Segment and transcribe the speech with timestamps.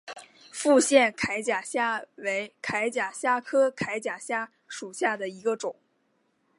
[0.51, 5.75] 复线铠甲虾为铠甲虾科铠甲虾属下的一个种。